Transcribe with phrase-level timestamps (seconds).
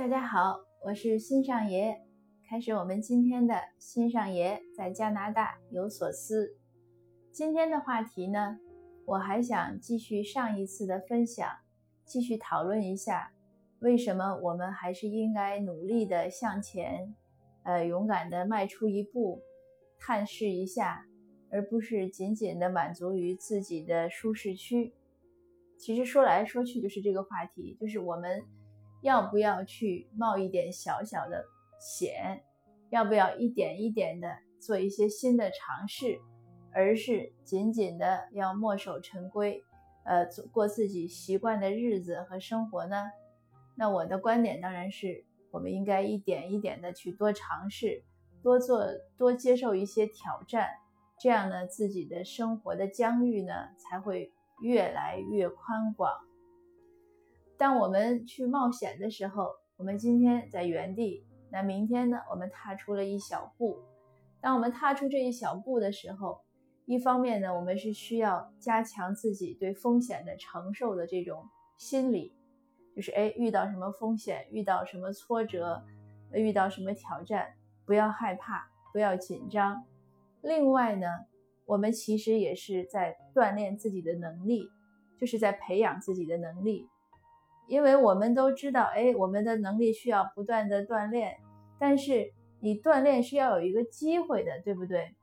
[0.00, 1.94] 大家好，我是新上爷。
[2.48, 6.56] 开始我们今天的新上爷在加拿大有所思。
[7.30, 8.58] 今天的话题呢，
[9.04, 11.46] 我还想继续上一次的分享，
[12.06, 13.30] 继续讨论一下，
[13.80, 17.14] 为什么我们还是应该努力的向前，
[17.64, 19.42] 呃，勇敢的迈出一步，
[19.98, 21.04] 探视一下，
[21.50, 24.94] 而不是仅仅的满足于自己的舒适区。
[25.78, 28.42] 其实说来说去就是这个话题，就是我们。
[29.02, 31.44] 要不要去冒一点小小的
[31.78, 32.42] 险？
[32.90, 34.28] 要不要一点一点的
[34.58, 36.18] 做一些新的尝试，
[36.72, 39.62] 而是紧紧的要墨守成规，
[40.04, 43.10] 呃，过自己习惯的日子和生活呢？
[43.76, 48.02] 那我的观点当然是，我们应该一点一点的去多尝试，
[48.42, 48.84] 多做，
[49.16, 50.68] 多接受一些挑战，
[51.20, 56.12] 这样呢，自己的生活的疆域呢才会越来越宽广。
[57.60, 62.16] 当我们去冒险的时候，我们今天在原地，那明天呢？
[62.30, 63.78] 我们踏出了一小步。
[64.40, 66.40] 当我们踏出这一小步的时候，
[66.86, 71.44] 一方面呢，我们是需要加强自己对风险的承受的这种
[71.76, 72.34] 心理，
[72.96, 75.84] 就是哎，遇到什么风险，遇到什么挫折，
[76.32, 77.52] 遇到什么挑战，
[77.84, 79.84] 不要害怕，不要紧张。
[80.40, 81.06] 另外呢，
[81.66, 84.66] 我们其实也是在锻炼自己的能力，
[85.18, 86.88] 就是在培养自己的能力。
[87.70, 91.38] 因为我们都知道，哎，我们的能力需要不断的锻炼，
[91.78, 95.14] 但是你锻炼是要有一个机会的，对不对？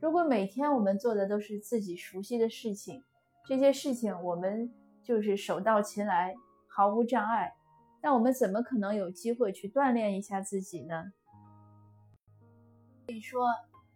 [0.00, 3.04] 如果每天我们做的都是自己熟悉的事情，
[3.46, 4.72] 这些事情我们
[5.04, 6.34] 就是手到擒来，
[6.66, 7.52] 毫无障碍，
[8.02, 11.12] 那我们怎么可能有机会去锻炼一下自己呢？
[13.04, 13.46] 所以说，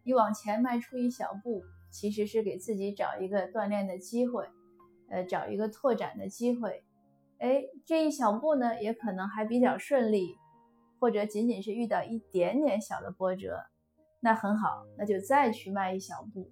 [0.05, 4.47] 你往前迈出一小步，其实是给自己找一个锻炼的机会，
[5.09, 6.83] 呃，找一个拓展的机会。
[7.39, 10.37] 哎，这一小步呢，也可能还比较顺利，
[10.99, 13.65] 或者仅仅是遇到一点点小的波折，
[14.21, 16.51] 那很好，那就再去迈一小步。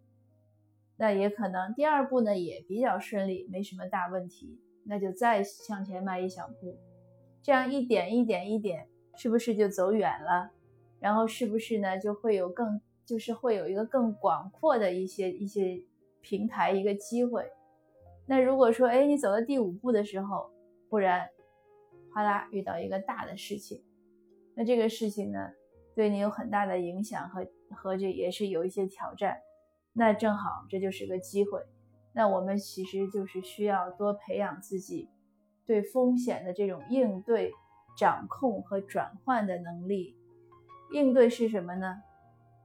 [0.97, 6.77] 那也可能第二步呢也比较顺利，没什么大问题，那就再向前迈一小步。
[7.43, 8.87] 这样一点一点一点，
[9.17, 10.51] 是不是就走远了？
[11.01, 15.83] 然后是不是呢就会有更，就是会有一个更广阔的一些一些
[16.21, 17.51] 平台，一个机会。
[18.27, 20.51] 那如果说，哎，你走到第五步的时候，
[20.95, 21.29] 忽然，
[22.13, 23.83] 哗啦遇到一个大的事情，
[24.55, 25.51] 那这个事情呢，
[25.97, 27.45] 对你有很大的影响和
[27.75, 29.37] 和这也是有一些挑战，
[29.93, 31.61] 那正好这就是个机会。
[32.13, 35.11] 那我们其实就是需要多培养自己
[35.67, 37.51] 对风险的这种应对、
[37.99, 40.17] 掌控和转换的能力。
[40.93, 41.97] 应对是什么呢？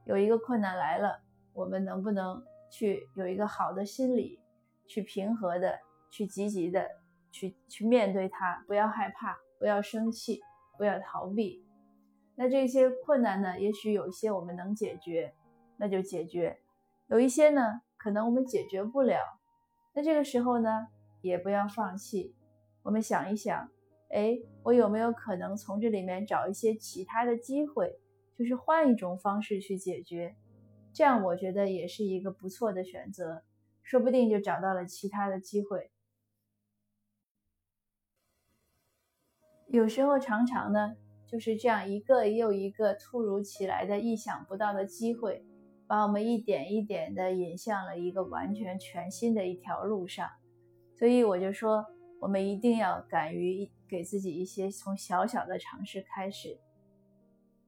[0.06, 1.20] 有一个困难来了，
[1.52, 4.38] 我们能不能去有一个好的心理，
[4.86, 5.80] 去平和的，
[6.12, 6.99] 去积极的。
[7.30, 10.40] 去去面对它，不要害怕，不要生气，
[10.76, 11.64] 不要逃避。
[12.36, 13.60] 那这些困难呢？
[13.60, 15.34] 也许有一些我们能解决，
[15.76, 16.56] 那就解决；
[17.08, 19.18] 有一些呢，可能我们解决不了。
[19.94, 20.88] 那这个时候呢，
[21.20, 22.34] 也不要放弃。
[22.82, 23.68] 我们想一想，
[24.08, 28.00] 哎，我有没有可能从这里面找一些其他的机会，
[28.38, 30.34] 就是换一种方式去解决？
[30.94, 33.42] 这样我觉得也是一个不错的选择，
[33.82, 35.90] 说不定就找到了其他的机会。
[39.72, 40.96] 有时候常常呢，
[41.28, 45.44] 就是这样一个又一个突如其来的、意想不到的机会，
[45.86, 50.28] 把我们一点一点的引向了一个完全全新的一条路上。
[50.96, 51.86] 所以我就说，
[52.18, 56.58] 我们一定要敢于给自己一些从小小的尝试开始，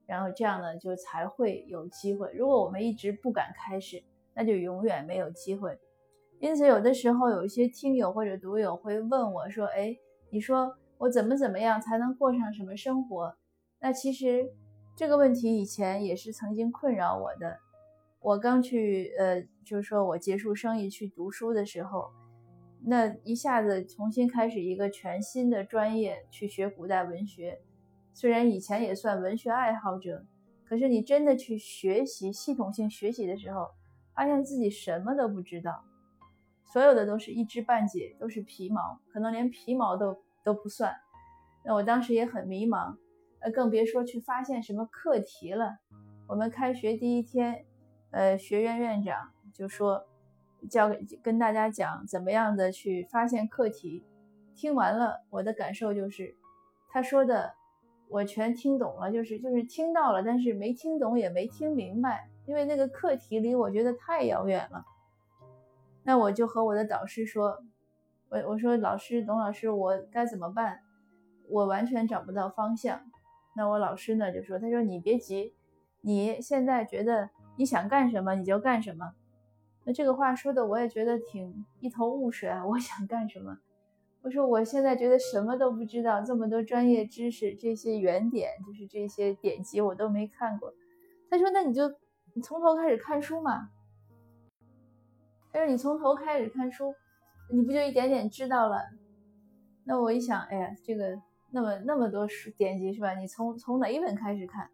[0.04, 2.32] 然后这样呢，就才会有机会。
[2.32, 4.02] 如果我们一直不敢开始，
[4.34, 5.78] 那就永远没有机会。
[6.40, 9.96] 因此，有的时候有一些听友或者读友会问我说：“哎，
[10.30, 13.34] 你说？”我怎么怎么样才能过上什么生活？
[13.80, 14.48] 那其实
[14.94, 17.58] 这个问题以前也是曾经困扰我的。
[18.20, 22.12] 我刚去，呃，就是说我结束生意去读书的时候，
[22.84, 27.60] 那一下子重新开始一个全新的专业去学古代文学。
[28.14, 30.24] 虽然以前也算文学爱好者，
[30.64, 33.66] 可是你真的去学习、系统性学习的时候，
[34.14, 35.82] 发现自己什么都不知道，
[36.64, 40.16] 所有的都是一知半解，都是皮毛，可能连皮毛都。
[40.44, 40.96] 都不算，
[41.64, 42.96] 那我当时也很迷茫，
[43.40, 45.76] 呃，更别说去发现什么课题了。
[46.26, 47.64] 我们开学第一天，
[48.10, 50.04] 呃，学院院长就说，
[50.68, 50.90] 教
[51.22, 54.04] 跟大家讲怎么样的去发现课题。
[54.54, 56.34] 听完了，我的感受就是，
[56.88, 57.54] 他说的
[58.08, 64.84] 我全听懂了，就是就是听到了，但是没听懂也没听明白，因为那个课题离我觉得太遥远了。
[66.02, 67.62] 那我就和我的导师说。
[68.32, 70.80] 我我说老师董老师我该怎么办？
[71.50, 73.02] 我完全找不到方向。
[73.54, 75.54] 那我老师呢就说，他说你别急，
[76.00, 79.12] 你现在觉得你想干什么你就干什么。
[79.84, 83.58] 那这个话说的我也觉得挺一头雾水啊，我 想干什么？
[84.22, 90.72] 我说我现在觉得什么都不知道，这么多专业知识，这些原点就是这些典籍我都没看过。
[91.28, 91.90] 他说那你就
[92.32, 93.68] 你从头开始看书嘛。
[95.52, 96.94] 他说你从头开始看书，
[97.52, 98.78] 你不就一点点知道了？
[99.84, 101.20] 那我一想，哎呀，这个
[101.50, 103.12] 那么那么多书典籍是吧？
[103.14, 104.70] 你从从哪一本开始看？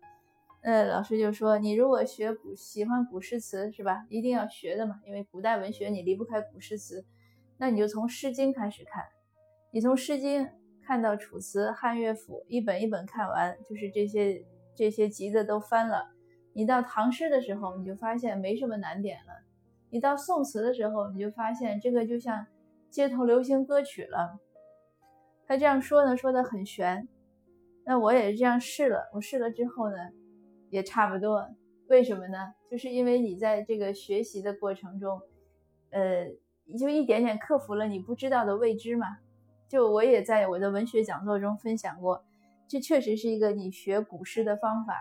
[0.63, 4.07] 呃，老师就说，你如果学古喜欢古诗词是吧？
[4.09, 7.05] 一定要学的嘛，因为古代文学你离不开古诗词。
[7.57, 9.03] 那你就从《诗经》开始看，
[9.73, 10.45] 你从《诗经》
[10.81, 14.45] 看到《楚辞》《汉乐府》，一本一本看完，就是这些
[14.77, 16.07] 这些集子都翻了。
[16.53, 19.33] 你到唐诗的时候，你就发现没什么难点了；
[19.91, 22.47] 你到宋词的时候，你就发现这个就像
[22.90, 24.38] 街头流行歌曲了。
[25.46, 27.08] 他这样说呢，说的很玄。
[27.85, 29.96] 那我也是这样试了，我试了之后呢。
[30.70, 31.49] 也差不多，
[31.87, 32.52] 为什么呢？
[32.70, 35.19] 就是因为你在这个学习的过程中，
[35.88, 36.26] 呃，
[36.79, 39.06] 就一点点克服了你不知道的未知嘛。
[39.67, 42.23] 就我也在我的文学讲座中分享过，
[42.69, 44.94] 这确实是一个你学古诗的方法。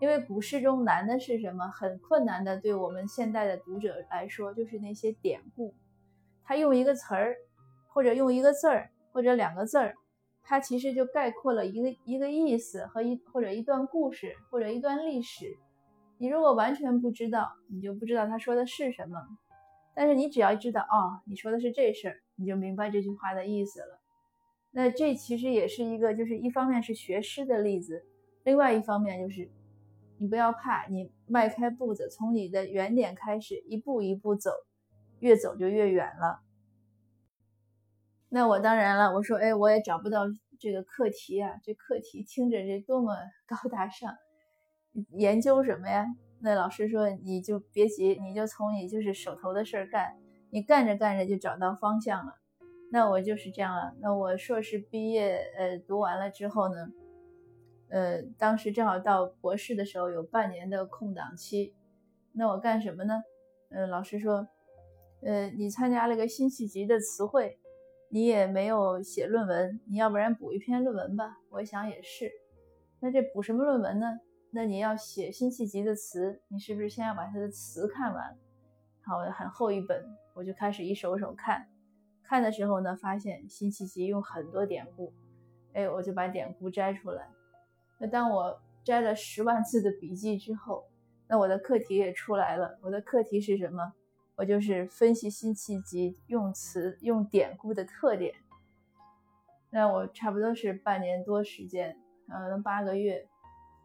[0.00, 1.68] 因为古诗中难的是什么？
[1.68, 5.74] 很困难的，对我们现代的读者来说，就是那些典故。
[6.44, 7.36] 他用一个词儿，
[7.88, 9.94] 或者用一个字儿，或者两个字儿。
[10.44, 15.46] 它其实就概括了一个一个意思和一或者一段故事或者一段历史。
[16.18, 19.18] 你如果完全不知道，你就不知道他说的是什么。
[19.94, 24.00] 但是你只要知道，哦，你说的是这事儿，你就明白这句话的意思了。
[24.72, 28.04] 那这其实也是一个，就是一方面是学诗的例子，
[28.42, 29.50] 另外一方面就是
[30.18, 34.50] 你不要怕，你迈开步子，从你的原点开始，一步一步走，
[35.22, 36.40] 越走就越远了。
[38.28, 40.22] 那我当然了，我说，哎，我也找不到
[40.58, 43.14] 这个课题啊，这课题听着这多么
[43.46, 44.12] 高大上，
[45.12, 46.04] 研究什么呀？
[46.40, 50.16] 那老师说，你就别急，你就从你就是手头的事儿干，
[50.50, 52.32] 你干着干着就找到方向了。
[52.90, 53.94] 那我就是这样了。
[54.00, 56.88] 那我硕士毕业，呃，读完了之后呢，
[57.90, 61.76] 呃，当时正好到博士的时候有半年的空档期，
[62.32, 63.22] 那我干什么呢？
[63.70, 64.48] 呃，老师说，
[65.22, 67.58] 呃，你参加了个辛弃疾的词汇。
[68.14, 71.38] 你也没有写论文，你要不然补一篇论文吧？
[71.48, 72.30] 我想也是。
[73.00, 74.06] 那这补什么论文呢？
[74.50, 78.36] 那你要写辛弃疾的词，你是不是先要把他的词看完？
[79.00, 80.04] 好，很厚一本，
[80.34, 81.66] 我就开始一首首看。
[82.22, 85.10] 看的时候呢，发现辛弃疾用很多典故，
[85.72, 87.26] 哎，我就把典故摘出来。
[87.98, 90.84] 那当我摘了十万字的笔记之后，
[91.28, 92.78] 那我的课题也出来了。
[92.82, 93.94] 我的课题是什么？
[94.36, 98.34] 我就是分析辛弃疾用词用典故的特点，
[99.70, 101.96] 那我差不多是半年多时间，
[102.28, 103.28] 嗯，八个月，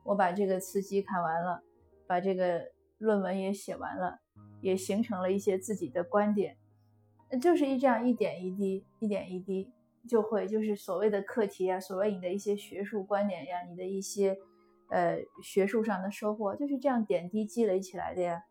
[0.03, 1.61] 我把这个词集看完了，
[2.07, 4.19] 把这个论文也写完了，
[4.61, 6.57] 也形成了一些自己的观点，
[7.29, 9.69] 那就是一这样一点一滴，一点一滴
[10.07, 14.39] 就会，就是所谓的课题啊，所谓你的一些学术观点呀，你的一些
[14.89, 18.45] 呃学术上的收获，就是这样点滴积累起来的呀。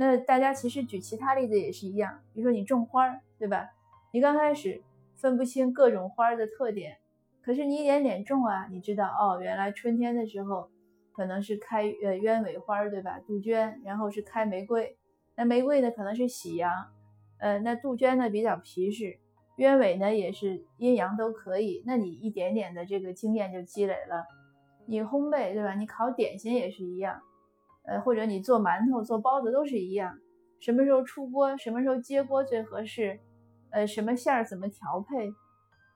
[0.00, 3.68] 那大家其实举其他例子也是一样，比如说你种花儿，对吧？
[4.12, 4.80] 你刚开始
[5.16, 6.98] 分不清各种花儿的特点，
[7.42, 10.70] 可是你一点点种啊，你知道哦，原来春天的时候
[11.12, 13.18] 可能是开呃鸢尾花，对吧？
[13.26, 14.96] 杜鹃，然后是开玫瑰，
[15.34, 16.70] 那玫瑰呢可能是喜阳，
[17.38, 19.18] 呃，那杜鹃呢比较皮实，
[19.56, 21.82] 鸢尾呢也是阴阳都可以。
[21.84, 24.24] 那你一点点的这个经验就积累了。
[24.86, 25.74] 你烘焙，对吧？
[25.74, 27.20] 你烤点心也是一样。
[27.88, 30.18] 呃，或者你做馒头、做包子都是一样，
[30.60, 33.18] 什么时候出锅，什么时候接锅最合适，
[33.70, 35.32] 呃，什么馅儿怎么调配，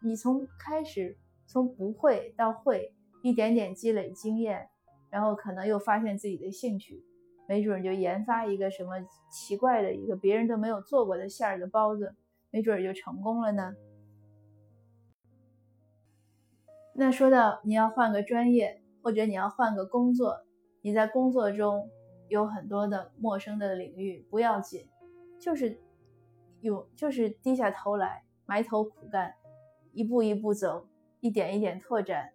[0.02, 4.70] 你从开始从不会到会，一点点积累经验，
[5.10, 7.04] 然后可能又发现自己的兴趣，
[7.46, 8.94] 没准就研发一个什么
[9.30, 12.14] 奇怪的一个别人都没有做过的馅儿的包子，
[12.50, 13.74] 没准就成功了呢。
[16.94, 20.44] 那说到你要换个专业，或者你要换个工作。
[20.82, 21.88] 你在工作中
[22.28, 24.88] 有很多的陌生的领域，不要紧，
[25.40, 25.78] 就是
[26.60, 29.34] 有就是低下头来埋头苦干，
[29.92, 30.86] 一步一步走，
[31.20, 32.32] 一点一点拓展。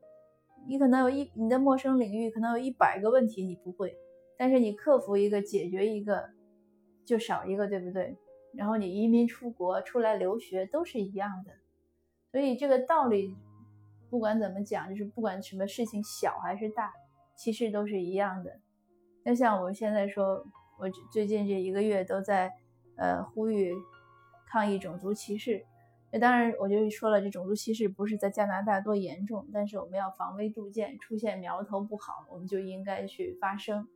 [0.66, 3.98] 你可能有一你的陌生领域可能有一百个问题你不会，
[4.38, 6.30] 但是你克服一个解决一个
[7.06, 8.18] 就少一个，对不对？
[8.54, 11.52] 然后你移民出国出来留学都是一样的，
[12.32, 13.36] 所以这个道理
[14.10, 16.94] 不管怎么讲，就是不管什么事情小还是大。
[17.38, 18.60] 其实都是一样的。
[19.24, 20.46] 那像我现在说，
[20.78, 22.52] 我最近这一个月都在
[22.98, 23.74] 呃呼吁
[24.50, 25.66] 抗议种族歧视。
[26.12, 33.88] 那当然，我就说了，这种族歧视不是在加拿大多严重，但是我们要防微杜渐，出现苗头不好，我们就应该去发声。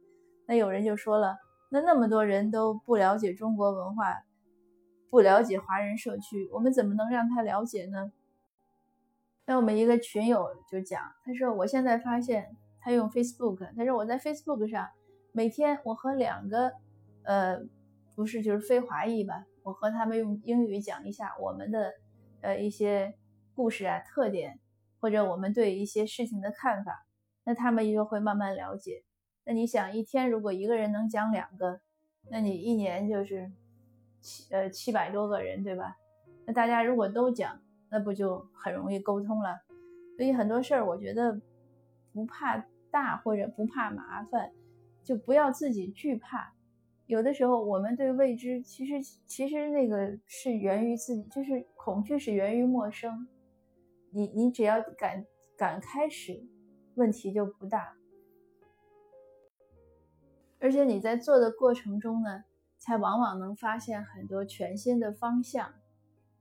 [0.45, 1.38] 那有人就说了，
[1.69, 4.24] 那那么多人都不了解中国文化，
[5.10, 8.12] 不了解华人社区，我们怎么能让他了解呢？
[9.45, 14.90] 那我们一个群友就讲，他说我现在发现他用 Facebook，他说我在 Facebook 上
[15.32, 16.74] 每天我和两个，
[17.24, 17.60] 呃，
[18.16, 19.46] 不是就是非华裔吧。
[19.64, 21.94] 我和他们用英语讲一下我们的
[22.42, 23.14] 呃一些
[23.54, 24.60] 故事啊、特点，
[25.00, 27.06] 或者我们对一些事情的看法，
[27.44, 29.04] 那他们就会慢慢了解。
[29.46, 31.80] 那你想，一天如果一个人能讲两个，
[32.30, 33.52] 那你一年就是
[34.20, 35.96] 七呃七百多个人，对吧？
[36.46, 39.60] 那大家如果都讲，那不就很容易沟通了？
[40.18, 41.40] 所以很多事儿，我觉得
[42.13, 44.51] 不怕大或者不怕麻烦，
[45.03, 46.53] 就不要自己惧怕。
[47.08, 48.94] 有的时候，我们对未知，其实
[49.25, 53.27] 其实那个是源于自己，就是恐惧是源于陌生。
[54.12, 55.25] 你你只要敢
[55.58, 56.46] 敢开始，
[56.96, 57.96] 问题就不大。
[60.60, 62.44] 而且你在做的过程中呢，
[62.77, 65.74] 才往往能发现很多全新的方向，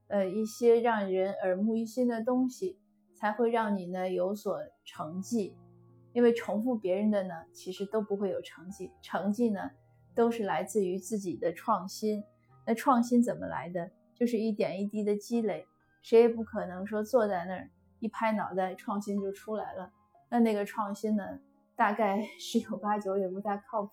[0.08, 2.79] 呃，一些让人耳目一新的东西，
[3.20, 5.54] 才会让你呢有所成绩。
[6.12, 9.70] 因为重复别人的呢，其实都不会有成绩，成绩呢。
[10.12, 12.22] 都是来自于自己的创新。
[12.66, 13.88] 那创新怎么来的？
[14.12, 15.64] 就是一点一滴的积累。
[16.02, 19.92] 谁也不可能说坐在那儿一拍脑袋，创新就出来了。
[20.28, 21.38] 那那个创新呢，
[21.76, 23.92] 大概 十有八九也不太靠谱。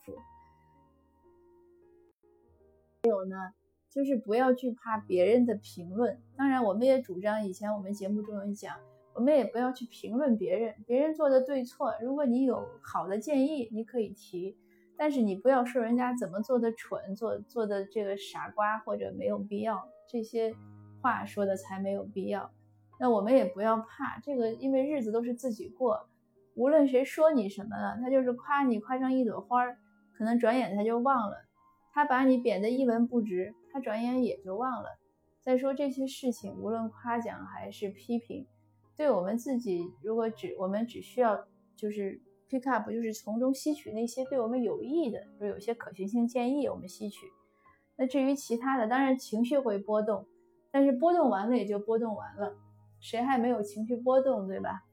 [3.03, 3.53] 还有呢，
[3.91, 6.19] 就是不要惧怕别人的评论。
[6.35, 8.75] 当然，我们也主张，以前我们节目中有讲，
[9.17, 11.91] 我们也不要去评论别人，别人做的对错。
[12.03, 14.55] 如果你有好的建议，你可以提。
[14.95, 20.55] 但是你不要说人家怎么做的蠢，做做的这个傻瓜或者没有必要，这些
[21.01, 22.51] 话说的才没有必要。
[22.99, 26.07] 那我们也不要怕这个，因为日子都是自己过，
[26.53, 29.65] 无论谁说你什么了，他就是夸你夸成一朵花，
[30.13, 31.37] 可能转眼他就忘了；
[31.91, 34.89] 他把你贬得一文不值，他转眼也就忘了。
[35.41, 38.45] 再说这些事情，无论夸奖还是批评，
[38.97, 42.21] 对我们自己，如果只我们只需要就是。
[42.49, 47.27] pick up 就是从中吸取那些对我们有益的，就有些可行性建议，我们吸取。
[47.97, 50.25] 那至于其他的，当然情绪会波动，
[50.71, 52.55] 但是波动完了也就波动完了，
[53.01, 54.85] 谁还没有情绪波动，对吧？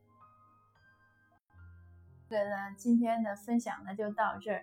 [2.29, 4.63] 这个呢，今天的分享呢就到这儿，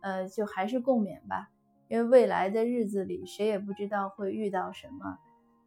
[0.00, 1.48] 呃，就还是共勉吧，
[1.86, 5.18] 因为未来的日子里，谁也不知道会遇到什么，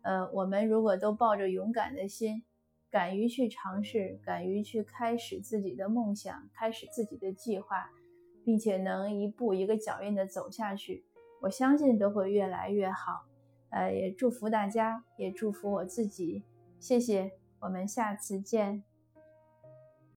[0.02, 2.44] 呃，我们如果都抱着勇敢的心。
[2.96, 7.92] 敢于去尝试，敢于去开始自己的梦想，开始自己的计划，
[8.46, 11.04] 并且能一步一个脚印的走下去，
[11.42, 13.26] 我相信都会越来越好。
[13.70, 16.46] 呃，也祝福大家，也祝福我自己。
[16.80, 18.86] 谢谢，我们下次见。